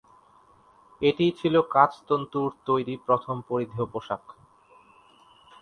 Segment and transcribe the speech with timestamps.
[1.01, 4.23] এটিই ছিল কাচ তন্তুর তৈরী প্রথম পরিধেয় পোশাক।